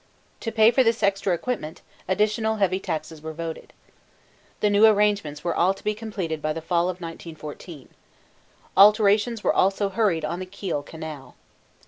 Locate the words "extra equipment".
1.03-1.83